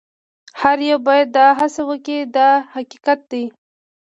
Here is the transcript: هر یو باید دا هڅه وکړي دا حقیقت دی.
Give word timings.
هر 0.61 0.77
یو 0.89 0.99
باید 1.07 1.27
دا 1.37 1.47
هڅه 1.59 1.81
وکړي 1.89 2.19
دا 2.37 2.49
حقیقت 2.73 3.19
دی. 3.31 3.43